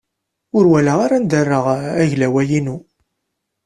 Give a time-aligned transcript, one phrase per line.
[0.57, 1.65] Ur walaɣ ara anda ara rreɣ
[2.01, 2.77] aglaway-inu.